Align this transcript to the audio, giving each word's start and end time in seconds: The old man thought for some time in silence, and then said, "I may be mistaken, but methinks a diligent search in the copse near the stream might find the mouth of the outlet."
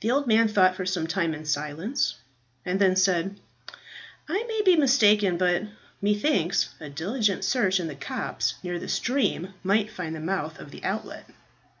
The 0.00 0.12
old 0.12 0.28
man 0.28 0.46
thought 0.46 0.76
for 0.76 0.86
some 0.86 1.08
time 1.08 1.34
in 1.34 1.44
silence, 1.44 2.14
and 2.64 2.78
then 2.80 2.94
said, 2.94 3.40
"I 4.28 4.44
may 4.44 4.62
be 4.64 4.76
mistaken, 4.76 5.36
but 5.38 5.64
methinks 6.00 6.68
a 6.78 6.88
diligent 6.88 7.42
search 7.42 7.80
in 7.80 7.88
the 7.88 7.96
copse 7.96 8.54
near 8.62 8.78
the 8.78 8.86
stream 8.86 9.54
might 9.64 9.90
find 9.90 10.14
the 10.14 10.20
mouth 10.20 10.60
of 10.60 10.70
the 10.70 10.84
outlet." 10.84 11.26